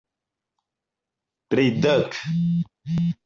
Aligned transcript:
tridek 1.49 2.11